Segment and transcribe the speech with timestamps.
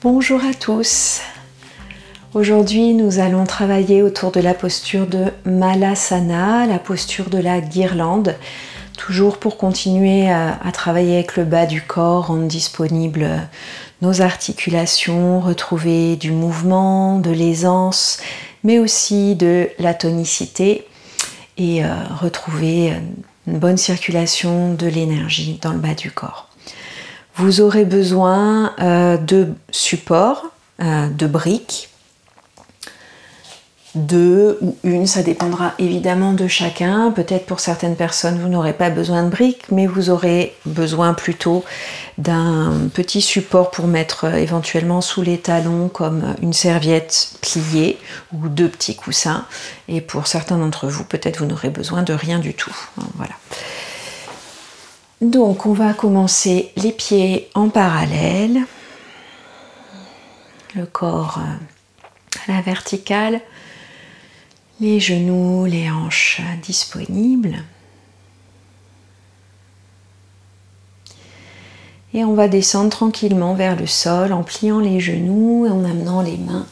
[0.00, 1.22] Bonjour à tous.
[2.32, 8.36] Aujourd'hui, nous allons travailler autour de la posture de Malasana, la posture de la guirlande,
[8.96, 13.28] toujours pour continuer à, travailler avec le bas du corps, rendre disponibles
[14.00, 18.20] nos articulations, retrouver du mouvement, de l'aisance,
[18.62, 20.86] mais aussi de la tonicité
[21.56, 21.88] et euh,
[22.20, 22.92] retrouver
[23.48, 26.47] une bonne circulation de l'énergie dans le bas du corps.
[27.38, 30.46] Vous aurez besoin euh, de supports,
[30.82, 31.88] euh, de briques,
[33.94, 37.12] deux ou une, ça dépendra évidemment de chacun.
[37.12, 41.64] Peut-être pour certaines personnes, vous n'aurez pas besoin de briques, mais vous aurez besoin plutôt
[42.18, 47.98] d'un petit support pour mettre euh, éventuellement sous les talons comme une serviette pliée
[48.32, 49.46] ou deux petits coussins.
[49.86, 52.76] Et pour certains d'entre vous, peut-être vous n'aurez besoin de rien du tout.
[53.14, 53.34] Voilà.
[55.20, 58.60] Donc on va commencer les pieds en parallèle,
[60.76, 63.40] le corps euh, à la verticale,
[64.80, 67.64] les genoux, les hanches disponibles.
[72.14, 76.22] Et on va descendre tranquillement vers le sol en pliant les genoux et en amenant
[76.22, 76.66] les mains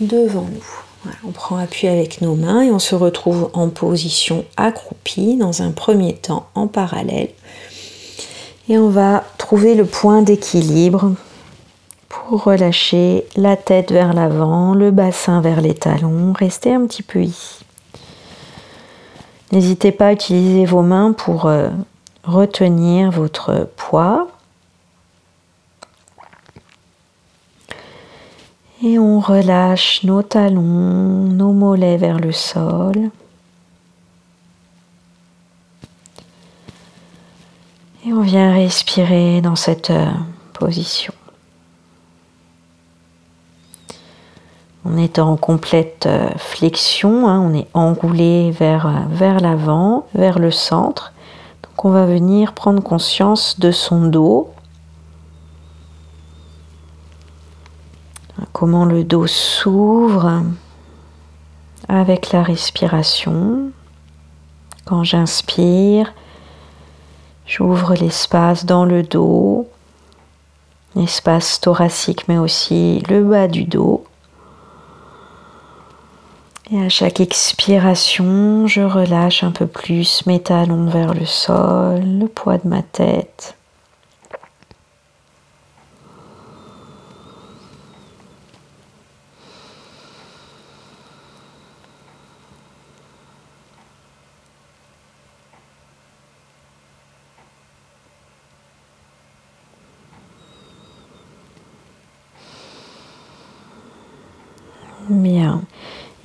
[0.00, 1.12] devant nous.
[1.24, 5.72] on prend appui avec nos mains et on se retrouve en position accroupie dans un
[5.72, 7.30] premier temps en parallèle
[8.68, 11.12] et on va trouver le point d'équilibre
[12.08, 16.32] pour relâcher la tête vers l'avant, le bassin vers les talons.
[16.32, 17.64] Restez un petit peu ici.
[19.52, 21.70] N'hésitez pas à utiliser vos mains pour euh,
[22.24, 24.28] retenir votre poids.
[28.84, 33.10] Et on relâche nos talons, nos mollets vers le sol.
[38.10, 40.10] On vient respirer dans cette euh,
[40.54, 41.12] position.
[44.86, 50.38] On est en complète euh, flexion, hein, on est enroulé vers, euh, vers l'avant, vers
[50.38, 51.12] le centre.
[51.62, 54.50] Donc on va venir prendre conscience de son dos.
[58.52, 60.44] Comment le dos s'ouvre
[61.88, 63.70] avec la respiration.
[64.86, 66.14] Quand j'inspire,
[67.48, 69.66] J'ouvre l'espace dans le dos,
[70.94, 74.04] l'espace thoracique, mais aussi le bas du dos.
[76.70, 82.26] Et à chaque expiration, je relâche un peu plus mes talons vers le sol, le
[82.28, 83.57] poids de ma tête.
[105.08, 105.62] Bien.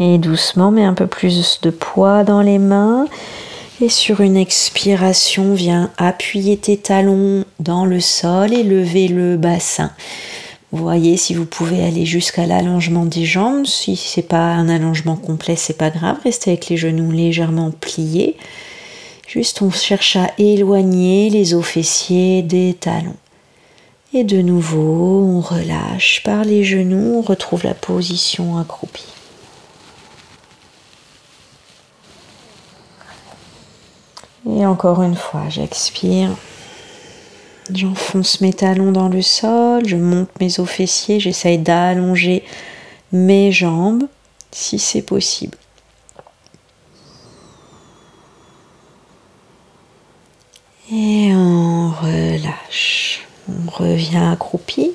[0.00, 3.06] Et doucement, mets un peu plus de poids dans les mains.
[3.80, 9.90] Et sur une expiration, viens appuyer tes talons dans le sol et lever le bassin.
[10.72, 13.66] Voyez si vous pouvez aller jusqu'à l'allongement des jambes.
[13.66, 16.18] Si c'est pas un allongement complet, c'est pas grave.
[16.24, 18.36] Restez avec les genoux légèrement pliés.
[19.28, 23.16] Juste on cherche à éloigner les os fessiers des talons.
[24.14, 29.06] Et de nouveau, on relâche par les genoux, on retrouve la position accroupie.
[34.46, 36.30] Et encore une fois, j'expire.
[37.72, 42.44] J'enfonce mes talons dans le sol, je monte mes os fessiers, j'essaye d'allonger
[43.12, 44.04] mes jambes
[44.50, 45.56] si c'est possible.
[50.90, 53.26] Et on relâche.
[53.48, 54.92] On revient accroupi.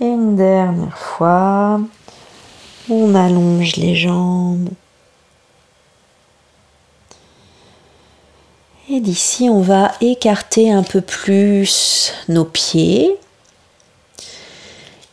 [0.00, 1.80] Et une dernière fois,
[2.90, 4.68] on allonge les jambes.
[8.90, 13.16] Et d'ici, on va écarter un peu plus nos pieds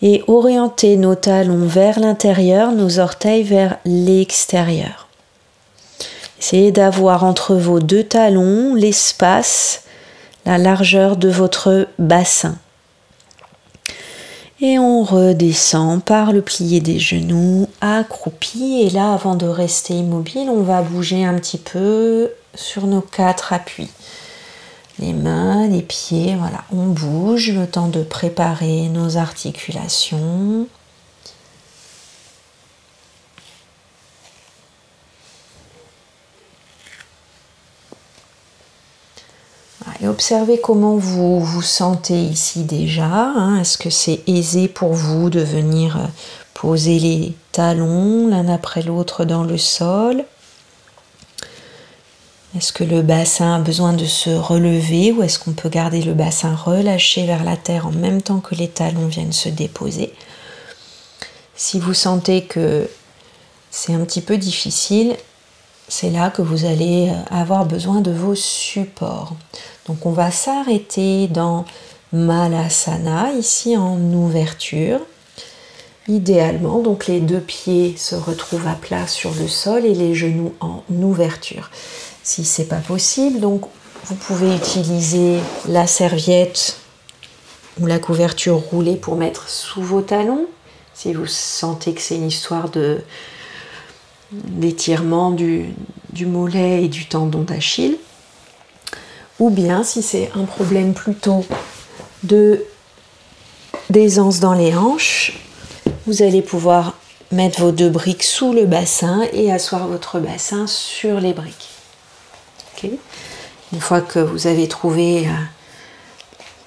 [0.00, 5.07] et orienter nos talons vers l'intérieur, nos orteils vers l'extérieur.
[6.40, 9.84] Essayez d'avoir entre vos deux talons l'espace,
[10.46, 12.56] la largeur de votre bassin.
[14.60, 18.82] Et on redescend par le plié des genoux, accroupi.
[18.82, 23.52] Et là, avant de rester immobile, on va bouger un petit peu sur nos quatre
[23.52, 23.90] appuis.
[24.98, 30.66] Les mains, les pieds, voilà, on bouge le temps de préparer nos articulations.
[40.06, 43.06] Observez comment vous vous sentez ici déjà.
[43.06, 43.60] Hein.
[43.60, 46.06] Est-ce que c'est aisé pour vous de venir euh,
[46.54, 50.24] poser les talons l'un après l'autre dans le sol?
[52.56, 56.14] Est-ce que le bassin a besoin de se relever ou est-ce qu'on peut garder le
[56.14, 60.14] bassin relâché vers la terre en même temps que les talons viennent se déposer?
[61.54, 62.88] Si vous sentez que
[63.70, 65.16] c'est un petit peu difficile,
[65.88, 69.34] c'est là que vous allez euh, avoir besoin de vos supports.
[69.86, 71.64] Donc on va s'arrêter dans
[72.12, 75.00] Malasana, ici en ouverture.
[76.06, 80.54] Idéalement, donc les deux pieds se retrouvent à plat sur le sol et les genoux
[80.60, 81.70] en ouverture.
[82.22, 83.62] Si c'est pas possible, donc
[84.04, 86.78] vous pouvez utiliser la serviette
[87.80, 90.46] ou la couverture roulée pour mettre sous vos talons.
[90.94, 93.02] Si vous sentez que c'est une histoire de
[94.32, 95.66] d'étirement du,
[96.12, 97.96] du mollet et du tendon d'Achille.
[99.38, 101.44] Ou bien si c'est un problème plutôt
[102.22, 102.64] de
[103.90, 105.40] d'aisance dans les hanches,
[106.06, 106.94] vous allez pouvoir
[107.32, 111.68] mettre vos deux briques sous le bassin et asseoir votre bassin sur les briques.
[113.72, 115.30] Une fois que vous avez trouvé euh,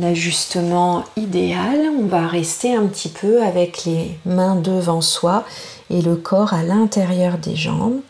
[0.00, 5.44] l'ajustement idéal, on va rester un petit peu avec les mains devant soi
[5.90, 8.00] et le corps à l'intérieur des jambes.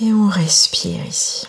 [0.00, 1.46] Et on respire ici.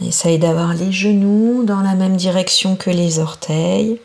[0.00, 4.00] Essaye d'avoir les genoux dans la même direction que les orteils.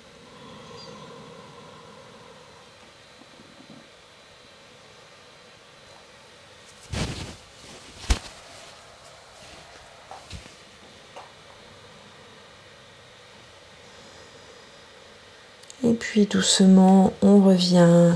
[15.94, 18.14] Puis doucement, on revient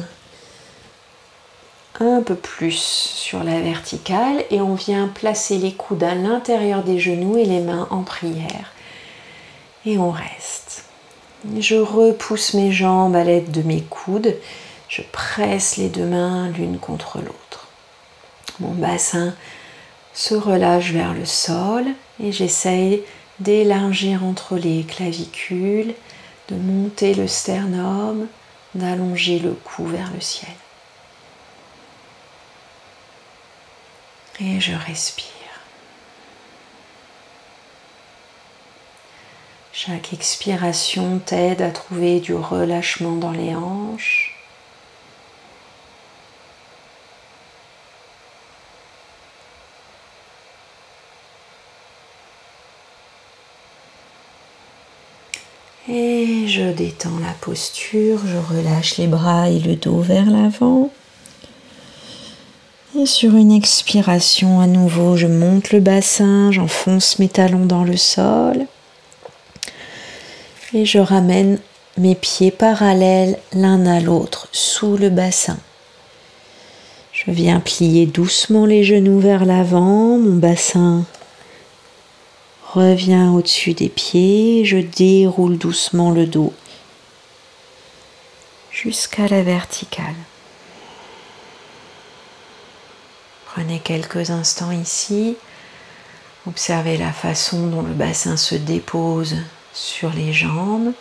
[2.00, 7.00] un peu plus sur la verticale et on vient placer les coudes à l'intérieur des
[7.00, 8.74] genoux et les mains en prière.
[9.86, 10.86] Et on reste.
[11.60, 14.36] Je repousse mes jambes à l'aide de mes coudes.
[14.88, 17.68] Je presse les deux mains l'une contre l'autre.
[18.60, 19.34] Mon bassin
[20.14, 21.86] se relâche vers le sol
[22.22, 23.02] et j'essaye
[23.40, 25.94] d'élargir entre les clavicules,
[26.50, 28.28] de monter le sternum,
[28.76, 30.52] d'allonger le cou vers le ciel.
[34.40, 35.28] Et je respire.
[39.72, 44.33] Chaque expiration t'aide à trouver du relâchement dans les hanches.
[55.90, 60.90] Et je détends la posture, je relâche les bras et le dos vers l'avant.
[62.98, 67.98] Et sur une expiration à nouveau, je monte le bassin, j'enfonce mes talons dans le
[67.98, 68.66] sol.
[70.74, 71.60] Et je ramène
[71.98, 75.58] mes pieds parallèles l'un à l'autre sous le bassin.
[77.12, 81.04] Je viens plier doucement les genoux vers l'avant, mon bassin
[82.74, 86.54] revient au-dessus des pieds, je déroule doucement le dos
[88.72, 90.16] jusqu'à la verticale.
[93.46, 95.38] Prenez quelques instants ici.
[96.48, 99.38] Observez la façon dont le bassin se dépose
[99.74, 100.94] sur les jambes.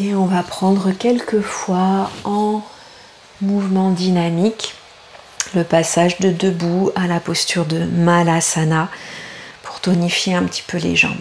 [0.00, 2.62] Et on va prendre quelques fois en
[3.42, 4.74] mouvement dynamique
[5.54, 8.88] le passage de debout à la posture de Malasana
[9.62, 11.20] pour tonifier un petit peu les jambes.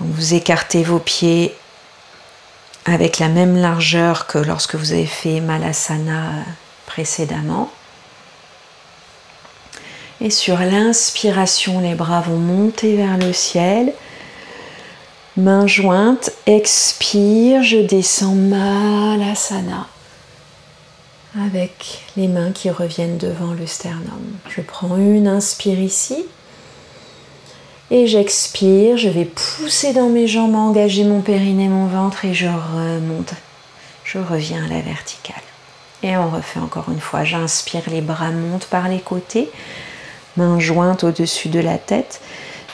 [0.00, 1.54] Donc vous écartez vos pieds
[2.86, 6.32] avec la même largeur que lorsque vous avez fait Malasana
[6.86, 7.70] précédemment.
[10.20, 13.92] Et sur l'inspiration, les bras vont monter vers le ciel.
[15.38, 19.86] Main jointe, expire, je descends Malasana
[21.40, 24.20] avec les mains qui reviennent devant le sternum.
[24.50, 26.26] Je prends une inspire ici.
[27.90, 32.46] Et j'expire, je vais pousser dans mes jambes, engager mon périnée, mon ventre et je
[32.46, 33.32] remonte.
[34.04, 35.42] Je reviens à la verticale.
[36.02, 37.24] Et on refait encore une fois.
[37.24, 39.50] J'inspire, les bras montent par les côtés,
[40.36, 42.20] mains jointes au-dessus de la tête.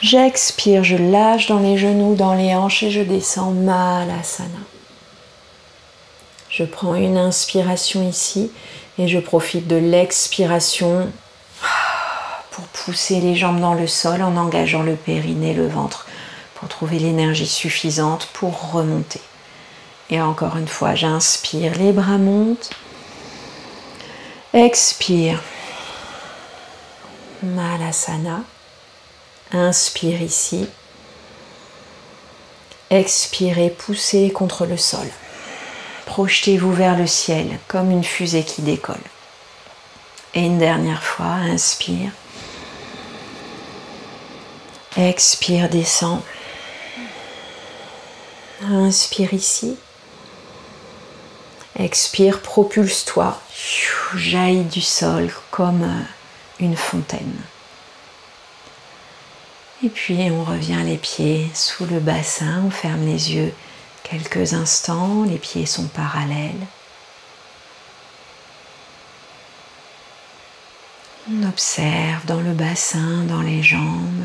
[0.01, 4.61] J'expire, je lâche dans les genoux, dans les hanches et je descends Malasana.
[6.49, 8.53] Je prends une inspiration ici
[8.97, 11.11] et je profite de l'expiration
[12.53, 16.07] pour pousser les jambes dans le sol en engageant le périnée, le ventre,
[16.55, 19.21] pour trouver l'énergie suffisante pour remonter.
[20.11, 22.71] Et encore une fois, j'inspire, les bras montent.
[24.55, 25.43] Expire.
[27.43, 28.43] Malasana.
[29.53, 30.69] Inspire ici.
[32.91, 35.07] Expirez, poussez contre le sol.
[36.05, 38.97] Projetez-vous vers le ciel comme une fusée qui décolle.
[40.35, 42.11] Et une dernière fois, inspire.
[44.97, 46.21] Expire, descend.
[48.63, 49.77] Inspire ici.
[51.79, 53.41] Expire, propulse-toi.
[54.15, 55.89] Jaillit du sol comme
[56.59, 57.37] une fontaine.
[59.85, 63.55] Et puis on revient les pieds sous le bassin, on ferme les yeux
[64.11, 66.67] quelques instants, les pieds sont parallèles.
[71.31, 74.25] On observe dans le bassin, dans les jambes.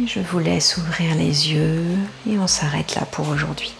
[0.00, 1.96] Et je vous laisse ouvrir les yeux
[2.28, 3.74] et on s'arrête là pour aujourd'hui.